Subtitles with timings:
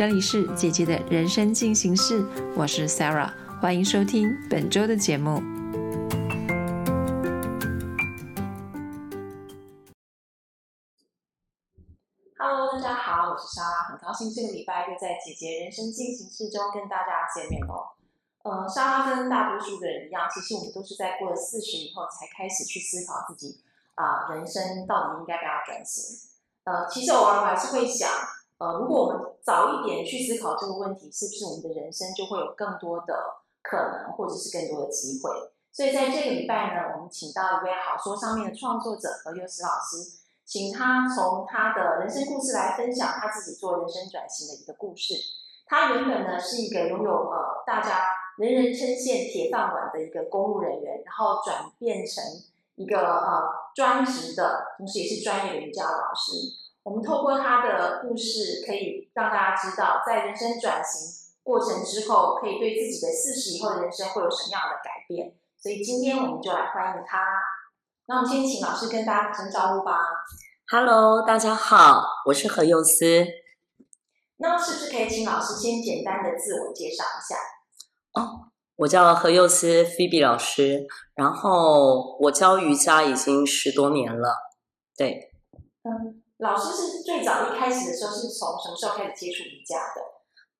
[0.00, 2.24] 这里是姐姐的人生进行式，
[2.56, 5.42] 我是 Sarah，欢迎收听本周的节目。
[12.38, 17.92] Hello，大家好，我是莎拉，很高兴这个礼拜又在姐姐人生进行式中跟大家见面哦。
[18.44, 23.60] 呃，莎拉跟大多数的人一样，其实我们都是在过了四十以后才开始去思考自己
[23.96, 26.30] 啊，人生到底应该不要转型。
[26.64, 28.08] 呃，其实偶尔我还是会想，
[28.60, 35.30] 呃，如果我们早一点去思考这个问题，是不是我们的人生就会有更多的可能，或者是更多的机会？
[35.72, 45.14] 所以在这个礼拜呢，我们请到一位好说上面的创作者何优思老师，请他从他的人生故事来分享他自己做人生转型的一个故事。
[45.66, 48.04] 他原本呢是一个拥有呃大家
[48.36, 52.22] 人人称羡铁饭碗的一个公务人员，然后转变成。
[52.76, 53.42] 一个呃
[53.74, 56.32] 专职的，同时也是专业的瑜伽老师。
[56.82, 65.34] 我们透过他的故事，可以让大家知道，在人生转型过程之后，可以对自己的四十以后的人生会有什么样的改变。
[65.58, 67.18] 所以今天我们就来欢迎他。
[68.06, 69.98] 那我们先请老师跟大家打声招呼吧。
[70.70, 73.26] Hello，大家好，我是何佑思。
[74.38, 77.36] 那是不是可以请老师先简单的自我介绍一下？
[78.20, 78.46] 哦。
[78.76, 84.34] 我叫何佑思，Phoebe 老师，然后我教瑜伽已经十多年了。
[84.96, 85.30] 对，
[85.82, 90.00] 嗯，老师是最早一开始的时候是从什么时候开始接触瑜伽的？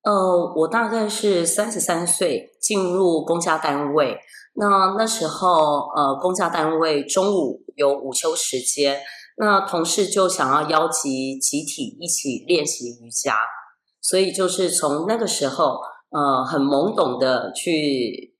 [0.03, 4.17] 呃，我大概是三十三岁进入公家单位，
[4.53, 9.01] 那那时候呃，公家单位中午有午休时间，
[9.37, 13.35] 那同事就想要邀集集体一起练习瑜伽，
[14.01, 15.79] 所以就是从那个时候。
[16.13, 18.35] 呃，很懵懂的去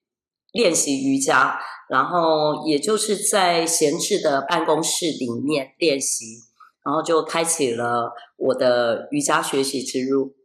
[0.52, 6.26] 练习瑜伽，然后也就是在闲置的办公室里面练习，
[6.84, 10.36] 然后就开启了我的瑜伽学习之路。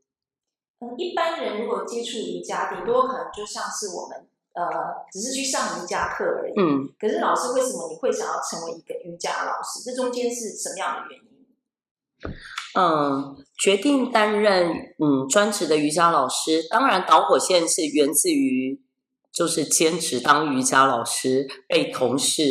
[0.81, 4.64] 嗯，一般人如果接触瑜伽，顶多可能就像是我们呃，
[5.11, 6.52] 只是去上瑜伽课而已。
[6.58, 6.89] 嗯。
[6.98, 9.80] 可是老师，为什么你会想要成为一个瑜伽老师？
[9.85, 11.27] 这中间是什么样的原因？
[12.79, 18.83] 嗯，决定担任嗯专职的瑜伽老师，当然导火线是源自于
[19.33, 22.42] 就是兼职当瑜伽老师被同事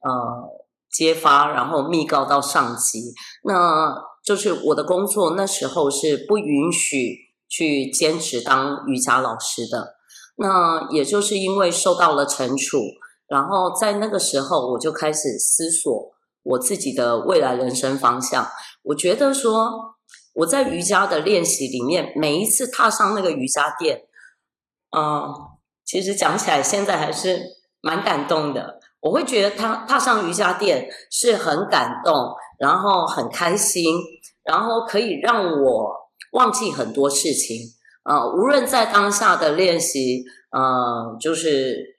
[0.00, 0.53] 呃
[0.94, 3.12] 揭发，然后密告到上级，
[3.42, 3.92] 那
[4.24, 7.16] 就是我的工作那时候是不允许
[7.48, 9.96] 去兼职当瑜伽老师的，
[10.36, 12.78] 那也就是因为受到了惩处，
[13.26, 18.46] 然后在那个时候我就开始思索我自己的未来人生方向。
[18.84, 19.96] 我觉得说，
[20.34, 24.02] 我在瑜伽的练习里面，每一次踏上那个瑜伽垫，
[24.96, 25.34] 嗯，
[25.84, 27.42] 其实讲起来现在还是
[27.80, 28.80] 蛮感动的。
[29.04, 34.00] 我会觉得他踏上瑜伽垫是很感动，然后很开心，
[34.42, 37.58] 然后可以让我忘记很多事情。
[38.04, 41.98] 呃，无论在当下的练习，呃，就是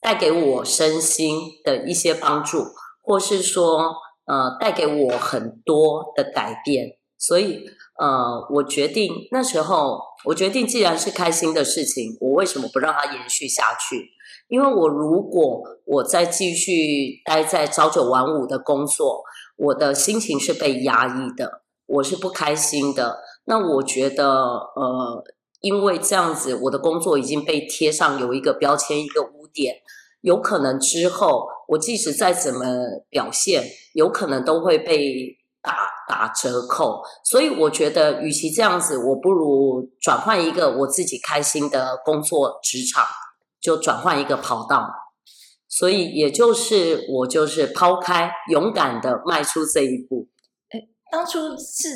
[0.00, 2.64] 带给我身心的一些帮助，
[3.02, 3.94] 或是说。
[4.30, 7.64] 呃，带给我很多的改变，所以
[7.98, 14.10] 呃，我决定那时候，我决定既然是开心的事情，我为什么不让它延续下去？
[14.48, 19.22] 因为我如果我再继续待在朝九晚五的工作，
[19.56, 23.18] 我的心情是被压抑的，我是不开心的。
[23.44, 24.26] 那我觉得，
[24.76, 25.24] 呃，
[25.60, 29.76] 因为这样子，我的工作已经被贴上有一个标签，一个污点。
[30.20, 32.66] 有可能之后，我即使再怎么
[33.08, 35.76] 表现，有可能都会被打
[36.08, 37.02] 打折扣。
[37.24, 43.04] 所以我觉得，与其这样子，我不如转换一个我自己开心的工作职场，
[43.60, 44.88] 就转换一个跑道。
[45.68, 50.28] 所以，也就是我就是抛开，勇敢的迈出这一步。
[50.70, 51.88] 哎，当初是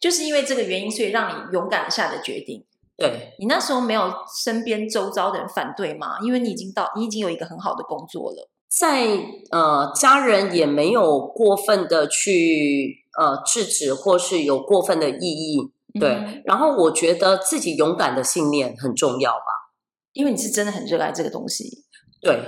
[0.00, 2.66] 就是因为这个原因，所以让你勇敢下的决定。
[2.96, 4.10] 对你那时候没有
[4.42, 6.18] 身边周遭的人反对吗？
[6.22, 9.06] 因为你已经到，你已经有一个很好的工作了，在
[9.50, 15.70] 呃，家人也没有过分的去呃制止，或是有过分的意义。
[16.00, 19.72] 对，然后我觉得自己勇敢的信念很重要吧，
[20.12, 21.84] 因为你是真的很热爱这个东西。
[22.20, 22.40] 对，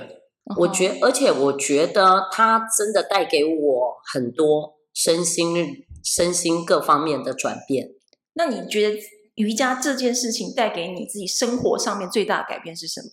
[0.59, 7.91] 我觉，而且我觉得它真的带给我很多身心、身心各方面的转变。
[8.35, 8.99] 那你觉得？
[9.37, 13.09] 瑜伽这件事情带给你自己生活上面最大的改变是什么？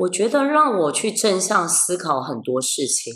[0.00, 3.12] 我觉得让我去正向思考很多事情，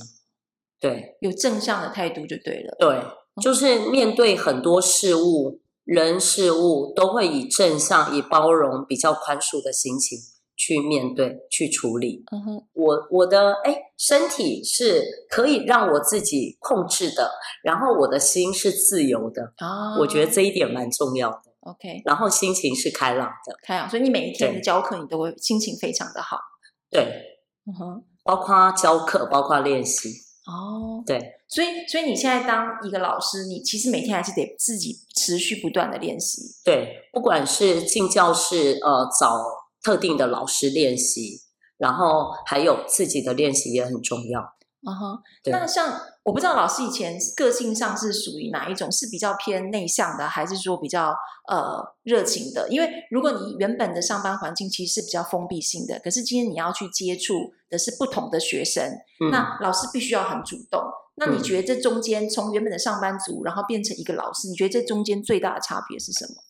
[0.79, 2.77] 对，有正向的态度就对了。
[2.79, 3.03] 对，
[3.43, 10.19] 就是面对很多事物、人事物，都会以正向、以包容、比较宽恕的心情
[10.57, 12.23] 去面对、去处理。
[12.31, 17.31] 嗯哼，我我的哎，身体是可以让我自己控制的，
[17.63, 19.99] 然后我的心是自由的啊。
[20.01, 21.41] 我觉得这一点蛮重要的。
[21.61, 23.57] OK，然后心情是开朗的。
[23.63, 26.37] 开朗，所以你每一天的教课，你都会心情非常的好。
[26.95, 27.03] 对，
[27.67, 30.11] 嗯哼，包括教课，包括练习。
[30.47, 31.19] 哦，对，
[31.49, 36.41] 所以所以你现在当一个老师，你其实每天还是得自己持续不断的练习。
[36.63, 39.43] 对，不管是进教室，呃，找
[39.83, 41.41] 特定的老师练习，
[41.79, 44.54] 然后还有自己的练习也很重要。
[44.87, 51.15] 嗯哼，对那像我不知道老师以前个性上是属于哪一种，是比较偏内向的，还是说比较
[51.49, 52.69] 呃热情的？
[52.69, 58.85] 因为如果你原本的上班环境其实是比较封闭性的，可是今天你要去接触的是不同的学生，
[59.21, 60.83] 嗯，那老师必须要很主动。
[61.17, 66.43] 那你嗯觉得这中间从原本的上班族，然后变成一个老师，你觉得这中间最大的差别是什么？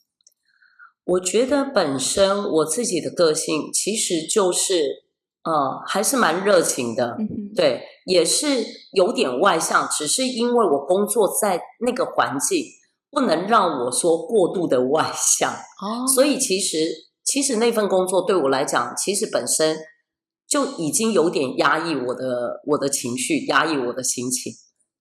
[1.04, 5.04] 我觉得本身我自己的个性其实就是，
[5.42, 7.18] 呃，还是蛮热情的。
[7.54, 12.64] 对，也是有点外向，只是因为我工作在那个环境，
[13.10, 16.88] 不能让我说过度的外向，哦，所以其实
[17.24, 19.78] 其实那份工作对我来讲，其实本身
[20.46, 24.52] 就已经有点压抑我的我的情绪，压抑我的心情。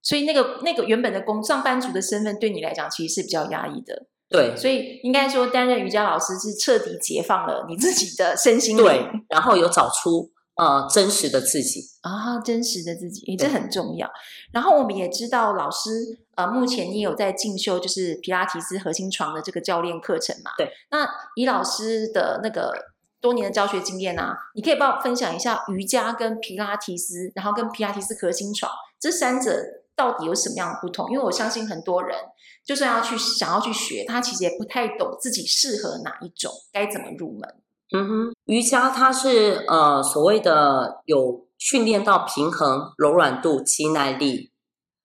[0.02, 11.82] 所以那个那个原本的工上班族的身份对你来讲其实是比较压抑的，对所以应该说担任瑜伽老师是彻底解放了你自己的身心灵对，然后有找出呃真实的自己。
[12.02, 14.12] 啊，真实的自己，诶这很重要。
[14.52, 20.52] 然后我们也知道老师呃目前你有在进修就是皮拉提斯核心床的这个教练课程嘛？
[20.58, 20.70] 对。
[20.92, 22.74] 那以老师的那个
[23.22, 28.70] 多年的教学经验啊，你可以帮我分享一下瑜伽跟皮拉提斯，然后跟皮拉提斯核心床
[29.00, 29.64] 这三者
[29.96, 31.10] 到底有什么样的不同？
[31.10, 32.18] 因为我相信很多人
[32.66, 37.63] 就算要去想要去学，他其实也不太懂自己适合哪一种，该怎么入门。
[37.96, 44.52] 嗯哼，瑜伽它是呃所谓的有训练到平衡、柔软度、肌耐力，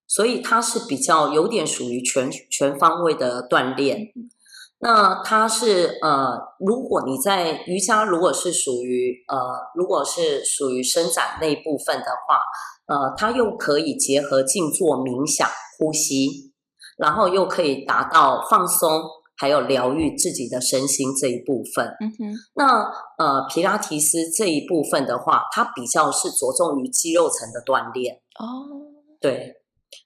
[0.06, 4.12] 所以它是比较有点属于全全方位的锻炼。
[4.81, 9.37] 那它是呃，如果你在瑜伽如果是属于呃，
[9.75, 12.41] 如果是属于伸展那一部分的话，
[12.87, 15.46] 呃，它又可以结合静坐、冥想、
[15.79, 16.55] 呼吸，
[16.96, 19.02] 然后又可以达到放松，
[19.38, 21.87] 还有疗愈自己的身心这一部分。
[22.00, 28.17] 嗯哼，那呃，皮拉提斯这一部分的话，它比较是着重于肌肉层的锻炼。
[28.38, 28.90] 哦，
[29.20, 29.55] 对，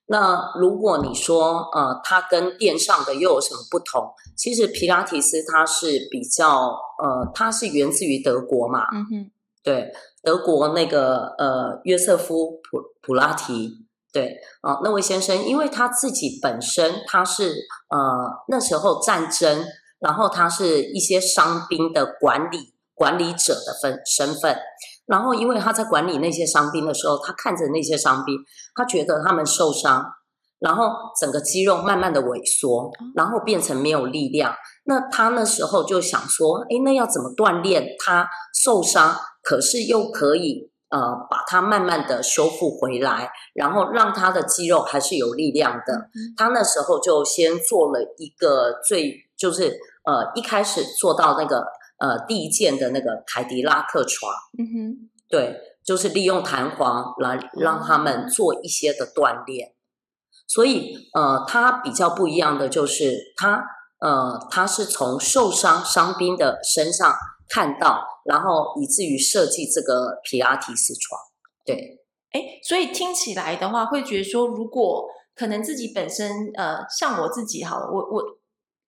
[0.06, 4.12] 那如果你说呃，它跟垫上的又有什么不同？
[4.36, 9.30] 其实皮拉提斯它是比较呃，它是源自于德国嘛，嗯哼，
[9.62, 9.92] 对，
[10.22, 13.70] 德国那个呃约瑟夫普普拉提，
[14.12, 17.54] 对啊、呃那位先生，因为他自己本身他是
[17.88, 17.98] 呃
[18.48, 19.64] 那时候战争，
[19.98, 24.56] 然后他是一些伤兵的管理管理者的分身份，
[25.06, 28.36] 然后因为他在管理那些伤兵的时候，他看着那些伤兵，
[28.74, 30.04] 他觉得他们受伤。
[30.58, 34.54] 然后整个肌肉慢慢的萎缩，然后变成没有力量。
[34.84, 45.94] 那他那时候就想说，诶，那要怎么锻炼他受伤，可是又可以呃把它慢慢的修复回来，然后让他的肌肉还是有力量的。
[46.14, 51.64] 嗯他那时候就先做了一个最就是呃一开始做到那个
[51.98, 55.08] 呃第一件的那个凯迪拉克床，嗯哼。
[55.28, 59.72] 对，就是利用弹簧来让他们做一些的锻炼。
[60.46, 63.64] 所以，呃，他比较不一样的就是，他，
[63.98, 67.14] 呃，他是从受伤伤兵的身上
[67.52, 71.20] 看到，然后以至于设计这个皮拉提斯床。
[71.66, 78.22] 对，哎，所以听起来的话，会觉得说，如果可能自己本身，呃，像我自己好了，我我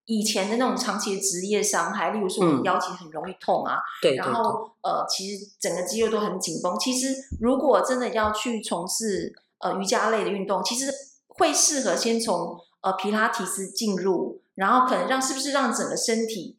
[0.06, 6.78] 以前的那种长期的职业伤害，例如说我的嗯腰其实很容易痛啊，对对对，然后呃，其实整个肌肉都很紧绷。
[6.78, 10.90] 其实如果真的要去从事呃瑜伽类的运动，其实
[11.28, 16.59] 会适合先从呃皮拉提斯进入，然后可能让是不是让整个身体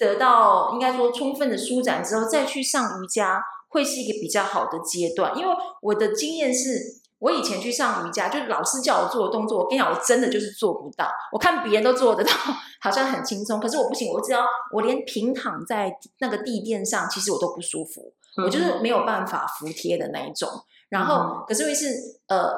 [0.00, 5.38] 得到应该说充分的舒展之后，再去上瑜伽，会是一个比较好的阶段。
[5.38, 6.98] 因为我的经验是。
[7.20, 11.06] 我以前去上瑜伽，就是老师叫我做的动作，我跟你讲，我真的就是做不到。
[11.30, 12.32] 我看别人都做得到，
[12.80, 14.10] 好像很轻松，可是我不行。
[14.10, 14.42] 我只要
[14.72, 20.48] 我连平躺在那个地垫上，其实我都不舒服，我就是没有办法服帖的那一种。
[20.88, 21.94] 然后，嗯可是因为是
[22.28, 22.54] 呃，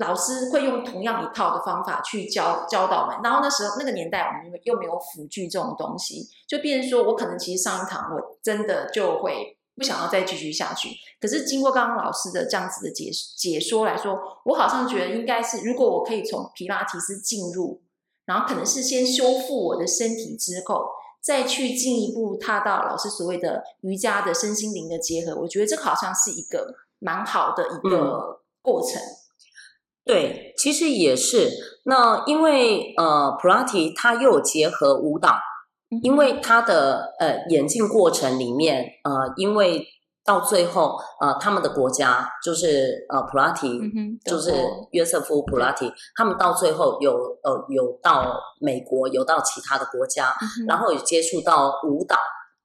[0.00, 3.20] 老师会用同样一套的方法去教教导我们。
[3.22, 10.88] 然后那时候那个年代，我们又没有辅具这种东西，就变成说我可能其实上一堂，我真的就会不想要再继续下去。
[11.20, 17.82] 可是经过刚刚老师的这样子的解解说来说，我好像觉得应该是，如果我可以从皮拉提斯进入，
[18.24, 20.86] 然后可能是先修复我的身体之后，
[21.20, 28.98] 再去进一步踏到老师所谓的瑜伽的身心灵的结合，我觉得这个好像是一个蛮好的一个过程。
[30.10, 31.48] 对，其实也是。
[31.84, 35.36] 那因为呃，普拉提它又有结合舞蹈，
[36.02, 39.86] 因为它的呃演进过程里面，呃，因为
[40.24, 44.52] 到最后，呃，他们的国家就是呃普拉提，嗯，就是
[44.90, 47.12] 约瑟夫普拉提，他们到最后有
[47.44, 52.16] 呃有到美国，有到其他的国家，嗯然后有接触到舞蹈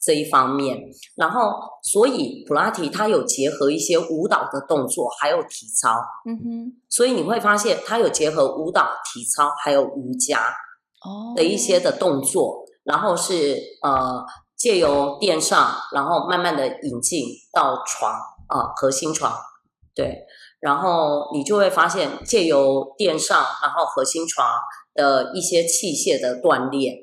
[0.06, 0.78] 这一方面，
[1.16, 10.38] 然后所以普拉提它有结合一些舞蹈的动作，还有体操，嗯哼，所以你会发现它有结合舞蹈、体操还有瑜伽
[11.04, 11.34] 哦。
[11.36, 14.24] 的一些的动作，然后是呃
[14.56, 18.14] 借由垫上，然后慢慢的引进到床
[18.48, 19.34] 啊、核心床，
[19.96, 20.20] 对，
[20.60, 24.48] 然后你就会发现借由垫上，然后核心床
[24.94, 26.96] 的一些器械的锻炼，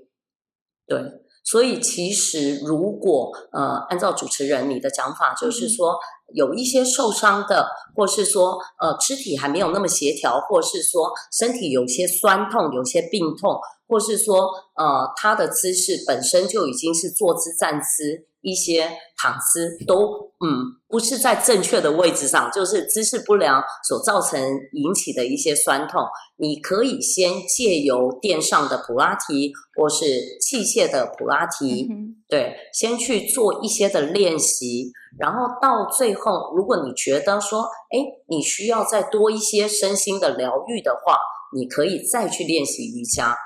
[0.86, 1.21] 对。
[1.44, 5.96] 所以其实如果呃按照主持人你的讲法，就是说
[6.34, 13.58] 有一些受伤的，或是说呃肢体还没有那么协调，或是说身体有些酸痛、有些病痛，
[13.92, 24.40] 或是说呃他的姿势本身就已经是坐姿、站姿、一些躺姿都嗯不是在正确的位置上，就是姿势不良所造成
[24.72, 26.02] 引起的一些酸痛，
[26.38, 30.04] 你可以先借由垫上的普拉提或是
[30.40, 41.18] 器械的普拉提，嗯对，先去做一些的练习，然后到最后，如果你觉得说，哎，你需要再多一些身心的疗愈的话，
[41.54, 43.36] 你可以再去练习瑜伽，哼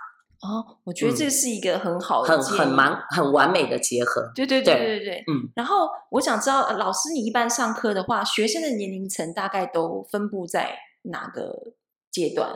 [0.46, 4.30] 哦，我觉得这是一个很好的很很完很完美的结合。
[4.34, 5.50] 对对对对嗯。
[5.56, 11.72] 然后我想知道，呃老师你一般上课的话，学生的年龄层大概都分布在哪个
[12.12, 12.50] 阶段？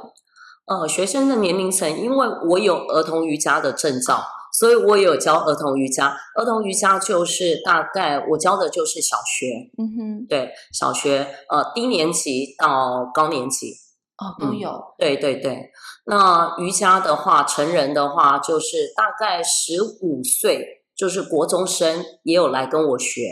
[0.66, 6.16] 呃，学生的年龄层，因为我有儿童瑜伽的证照，所以我有教儿童瑜伽。
[6.36, 13.72] 儿童瑜伽就是大概我教的就是小学，嗯哼，对，小学呃低年级到高年级。
[14.20, 14.94] 哦，都嗯有。
[14.98, 15.72] 对对对，
[16.06, 23.22] 那瑜伽的话，成人的话就是大概十五岁，就是国中生也有来跟我学，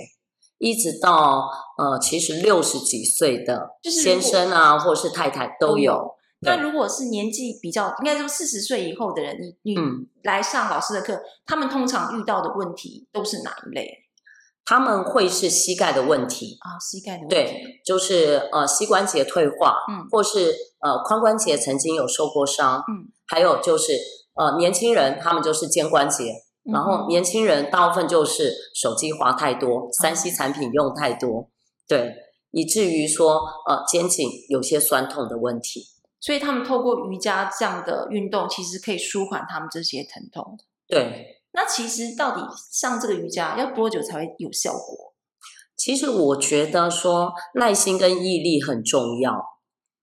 [0.59, 1.49] 一直到
[1.79, 6.15] 呃，其实六十几岁的先生啊，或是太太都有。
[6.41, 10.07] 那如果是年纪比较，应该说四十岁以后的人，你你嗯。
[10.25, 13.91] 来上老师的课，他们通常遇到的问题都是哪一类
[14.69, 16.77] 他们会是膝盖的问题，啊？
[16.79, 17.35] 膝盖的问题。
[17.35, 23.99] 对，就是呃膝关节退化，嗯或是呃髋关节曾经有受过伤，嗯，还有就是
[24.35, 26.35] 呃年轻人他们就是肩关节，
[26.71, 31.49] 然后年轻人大部分就是手机滑太多，三 C 产品用太多，
[31.89, 32.13] 对，
[32.51, 35.87] 以至于说呃肩颈有些酸痛的问题。
[36.21, 40.59] 所以他们透过瑜伽这样的运动，其实可以舒缓他们这些疼痛。
[40.89, 45.13] 对，那其实到底上这个瑜伽要多久才会有效果？
[45.77, 49.45] 其实我觉得说耐心跟毅力很重要。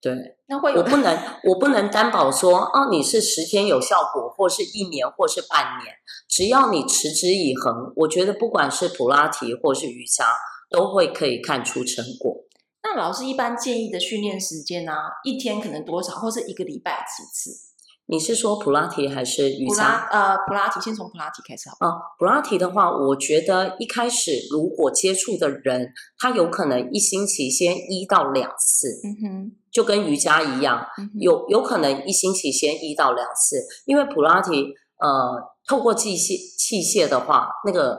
[0.01, 0.13] 对，
[0.47, 5.95] 那会有我不能，我不能担保说，哦，你是十天有效果，或是一年，或是半年。
[6.27, 10.27] 只要你持之以恒，我觉得不管是普拉提或是瑜伽，
[10.69, 12.35] 都会可以看出成果。
[12.83, 14.91] 那老师一般建议的训练时间呢、
[15.23, 17.73] 一天可能多少，或是一个礼拜几次？
[18.07, 20.07] 你是说普拉提还是瑜伽？
[20.11, 21.91] 呃普拉提，先从普拉提开始好了。
[21.91, 37.97] 啊，普拉提的话，我觉得一开始如果接触的人，他有可能一星期先一到两次，嗯哼，就跟瑜伽一样，嗯，有有可能一星期先一到两次，因为普拉提呃，透过器械器械的话，那个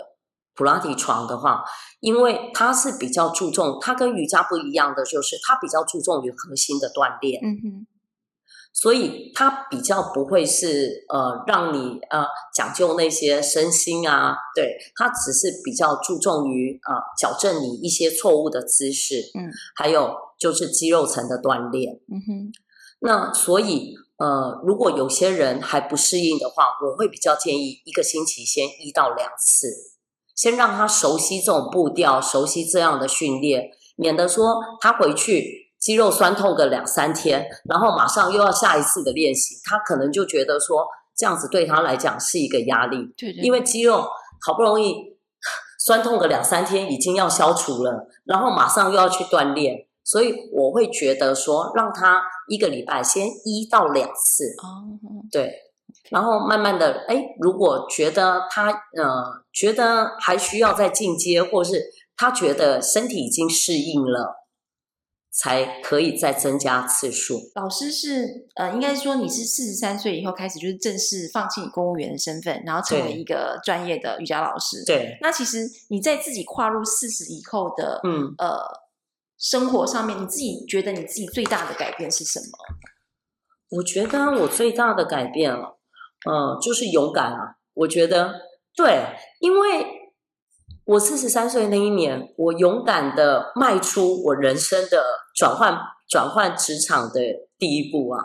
[0.54, 1.64] 普拉提床的话，
[2.00, 7.86] 因为它是比较注重，它跟瑜伽不一样的就是它比较注重于核心的锻炼，嗯哼，
[8.78, 21.94] 所以它比较不会是呃让你呃讲究那些身心啊，对，它只是比较注重于呃矫正你一些错误的姿势，嗯，还有就是肌肉层的锻炼。
[22.12, 22.52] 嗯哼，
[23.00, 29.68] 那所以呃，如果有些人还不适应的话，我会比较建议一个星期先一到两次，
[30.34, 35.64] 先让他熟悉这种步调，熟悉这样的训练，免得说他回去。
[35.86, 44.04] 肌肉酸痛个两三天，然后马上又要下一次的练习，他可能就觉得说这样子对他来讲是一个压力，对对，因为肌肉
[44.44, 45.16] 好不容易
[45.78, 55.54] 酸痛个两三天已经要消除了，然后马上又要去锻炼，所以我会觉得说让他一个礼拜先一到两次，哦，嗯对，
[56.10, 61.84] 然后慢慢的，哎，如果觉得他呃觉得还需要再进阶，或是
[62.16, 64.45] 他觉得身体已经适应了，
[65.38, 67.50] 才可以再增加次数。
[67.54, 74.82] 老师是呃，应该说你是四十三岁以后开始就是正式放弃你公务员的身份，然后成为一个专业的瑜伽老师。
[74.86, 78.58] 对，那其实你在自己跨入四十以后的嗯，呃
[79.38, 82.46] 生活上面，你自己觉得你自己最大的改变是什么？
[83.68, 85.78] 我觉得我最大的改变了，
[86.24, 87.56] 呃，就是勇敢啊。
[87.74, 88.32] 我觉得
[88.74, 89.04] 对，
[89.40, 89.86] 因为
[90.86, 95.76] 我四十三岁那一年，我勇敢的迈出我人生的转换
[96.08, 97.20] 转换职场的
[97.58, 98.24] 第一步啊。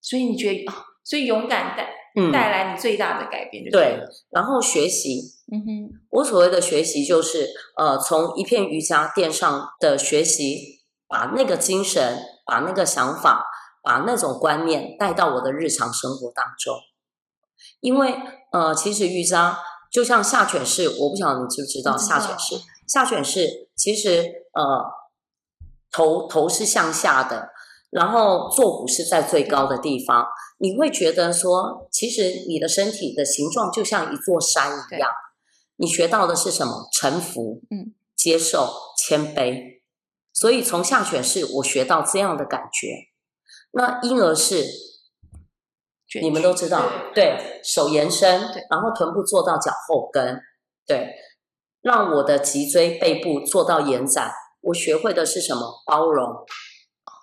[0.00, 4.00] 所以你觉得啊，所以勇敢带嗯，带来你最大的改变就对。
[4.30, 5.20] 然后学习，
[5.52, 13.46] 嗯哼，我所谓的学习，就是呃，从一片瑜伽垫上的学习，把那个精神、把那个想法、
[13.80, 16.74] 把那种观念带到我的日常生活当中。
[17.80, 18.14] 因为
[18.50, 19.56] 呃，其实瑜伽
[19.92, 22.56] 就像下犬式，我不晓得你知不知道下犬式。
[22.88, 24.84] 下犬式其实呃，
[25.90, 27.50] 头头是向下的，
[27.90, 30.26] 然后坐骨是在最高的地方。
[30.58, 35.10] 你会觉得说，其实你的身体的形状就像一座山一样。
[35.76, 36.88] 你学到的是什么？
[36.92, 39.82] 臣服，嗯，接受，谦卑。
[40.32, 43.08] 所以从下犬式，我学到这样的感觉。
[43.72, 44.70] 那婴儿式，卷
[46.20, 50.40] 你们都知道，对，手延伸对，然后臀部做到脚后跟，
[50.86, 51.14] 对，
[51.80, 54.32] 让我的脊椎、背部做到延展。
[54.60, 55.82] 我学会的是什么？
[55.86, 56.28] 包容、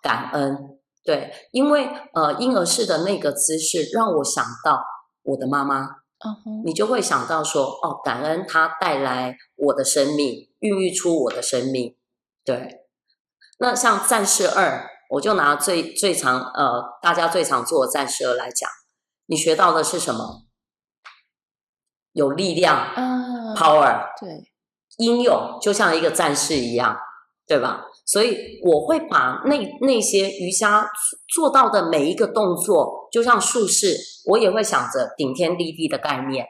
[0.02, 0.58] 感恩，
[1.04, 4.84] 对，因为呃，婴儿式的那个姿势让我想到
[5.24, 5.84] 我的妈妈，
[6.26, 11.96] 嗯哼，你就会想到说，哦，感恩她带来我的生命，孕育出我的生命。
[12.44, 12.86] 对，
[13.60, 18.70] 那像战士二，我就拿最最常呃大家最常做的战士二来讲，
[19.30, 20.48] 你学到的是什么？
[22.14, 24.44] 有力量啊，，power，对，
[24.98, 26.98] 英勇，就像一个战士一样，
[27.46, 27.86] 对吧？
[28.06, 30.90] 所以我会把那那些瑜伽
[31.28, 33.96] 做到的每一个动作，就像术士，
[34.26, 36.48] 我也会想着顶天立地的概念。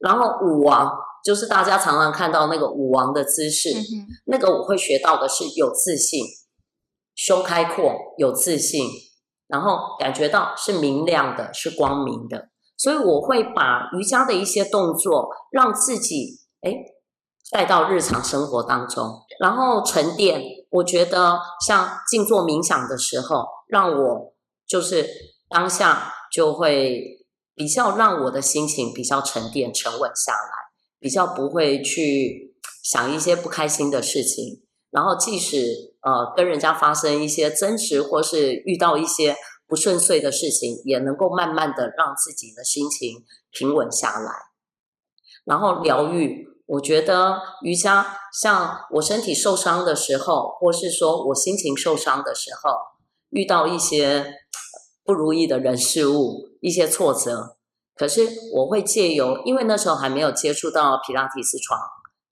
[0.00, 0.92] 然后舞王
[1.24, 6.24] 就是大家常常看到那个舞王的姿势，嗯，那个我会学到的是有自信，
[7.14, 8.90] 胸开阔，有自信，
[9.48, 12.48] 然后感觉到是明亮的，是光明的。
[12.76, 16.74] 所以我会把瑜伽的一些动作，让自己哎
[17.50, 20.42] 带到日常生活当中，然后沉淀。
[20.70, 24.34] 我觉得像静坐冥想的时候，让我
[24.66, 25.08] 就是
[25.48, 34.64] 当下就会比较让我的心情比较沉淀、沉稳下来，比较不会去想一些不开心的事情。
[34.90, 39.34] 然后即使呃跟人家发生一些争执，或是遇到一些
[39.66, 44.30] 不顺遂的事情，也能够慢慢的让自己的心情平稳下来，
[45.44, 46.46] 然后疗愈。
[46.66, 52.70] 我觉得瑜伽，像我身体受伤的时候，或是说我心情受伤的时候，
[53.30, 54.34] 遇到一些
[55.04, 57.56] 不如意的人事物，一些挫折，
[57.94, 61.78] 可是我会借由，因为那时候还没有接触到皮拉提斯床，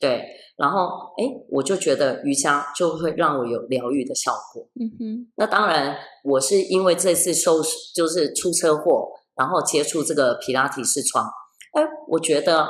[0.00, 0.26] 对，
[0.56, 4.68] 然后哎，我就觉得瑜伽就会让我有疗愈的效果。
[4.80, 7.60] 嗯哼，那当然，我是因为这次受
[7.94, 11.26] 就是出车祸，然后接触这个皮拉提斯床，
[11.72, 12.68] 哎，我觉得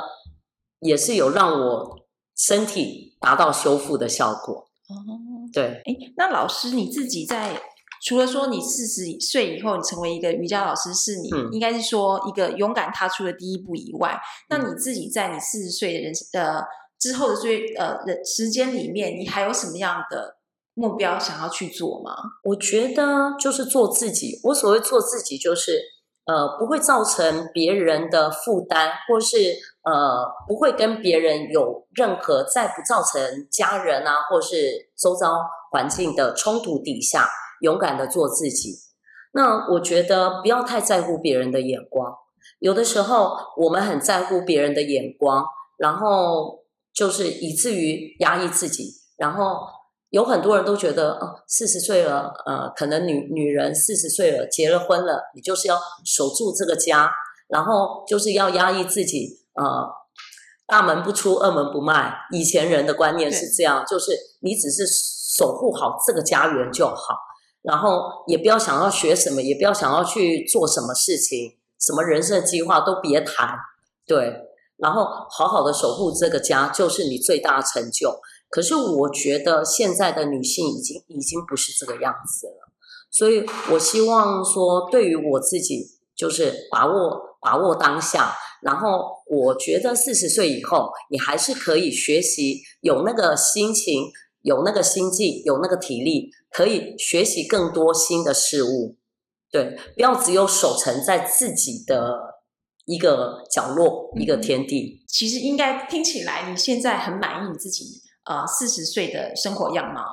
[0.79, 4.67] 也是有让我身体达到修复的效果。
[4.87, 4.95] 哦，
[5.53, 7.61] 对，哎，那老师你自己在
[8.03, 14.19] 除了说你四十岁以后你成为一个瑜伽老师，是你、嗯应该是说一个勇敢踏出的第一步以外，
[14.49, 16.61] 那你自己在你四十岁的人呃
[16.99, 20.37] 之后的最呃的时间里面，你还有什么样的
[20.73, 22.15] 目标想要去做吗？
[22.43, 24.39] 我觉得就是做自己。
[24.45, 25.79] 我所谓做自己，就是
[26.25, 29.37] 呃不会造成别人的负担，或是
[29.83, 37.29] 呃不会跟别人有任何在不造成家人啊或是周遭环境的冲突底下，
[37.61, 38.73] 勇敢的做自己。
[39.33, 42.15] 那我觉得不要太在乎别人的眼光，
[42.59, 45.45] 有的时候我们很在乎别人的眼光，
[45.77, 46.64] 然后
[46.95, 49.59] 就是以至于压抑自己，然后
[50.11, 57.11] 有很多人都觉得，哦，四十岁了，呃，可能女女人四十岁了，结了婚了，你就是要守住这个家，
[57.49, 59.87] 然后就是要压抑自己，呃，
[60.65, 62.15] 大门不出，二门不迈。
[62.31, 67.17] 以前人的观念是这样，就是你只是守护好这个家园就好，
[67.61, 73.57] 然后也不要想要学什么，也不要想要去做什么事情，什么人生计划都别谈，
[74.07, 74.44] 对，
[74.77, 78.19] 然后好好的守护这个家，就是你最大的成就。
[78.49, 82.71] 可是我觉得现在的女性已经已经不是这个样子了，
[83.11, 88.35] 所以我希望说，对于我自己，就是把握把握当下。
[88.61, 94.11] 然后我觉得四十岁以后，你还是可以学习，有那个心情，
[94.41, 98.95] 有那个心境，有那个体力，可以学习更多新的事物。
[99.51, 102.34] 对，不要只有守成在自己的
[102.85, 105.03] 一个角落、一个天地。
[105.07, 110.03] 其实应该听起来你现在很满意你自己呃四十岁的生活样貌。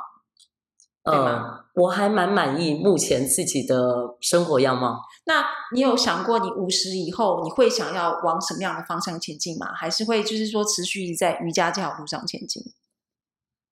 [1.05, 1.59] 对吗？
[1.75, 5.01] 嗯，我还蛮满意目前自己的生活样貌。
[5.25, 9.75] 那你有想过，你五十以后你会想要往什么样的方向前进吗？
[9.75, 12.63] 还是会就是说持续在瑜伽这条路上前进？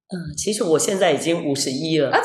[0.08, 2.18] 嗯，其实我现在已经五十一了，啊，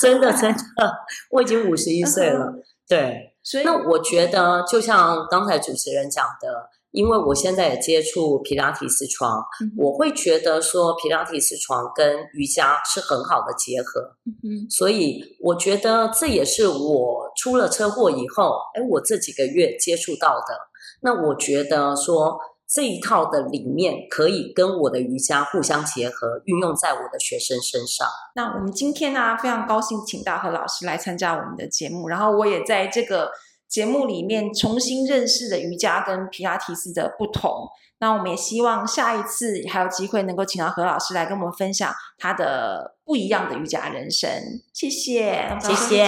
[0.00, 0.92] 真的 真的，
[1.32, 2.54] 我已经五十一岁了。
[2.88, 20.58] 对，所以那我觉得就像刚才主持人讲的，因为我现在也接触皮拉提斯床，嗯我会觉得说皮拉提斯床跟瑜伽是很好的结合，嗯所以我觉得这也是我出了车祸以后，哎，我这几个月接触到的。
[21.02, 28.08] 那我觉得说这一套的理念可以跟我的瑜伽互相结合，运用在我的学生身上。
[28.34, 33.30] 那我们今天呢、非常高兴请到何老师来参加我们的节目，然后我也在这个
[33.68, 37.68] 节目里面重新认识了瑜伽跟皮拉提斯的不同。
[38.00, 44.28] 那我们也希望下一次还有机会能够请到何老师来跟我们分享他的不一样的瑜伽人生。
[44.74, 46.04] 谢谢，谢谢，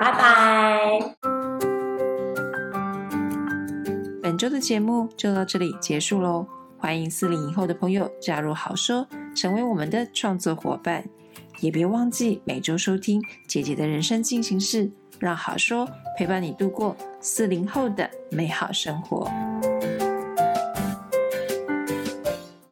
[0.00, 1.41] 拜拜。
[4.22, 6.46] 本周的节目就到这里结束喽。
[6.78, 9.04] 欢迎四零以后的朋友加入好说，
[9.34, 11.04] 成为我们的创作伙伴。
[11.58, 19.28] 也别忘记每周收听姐姐的人生进行式，让好说陪伴你度过四零后的美好生活。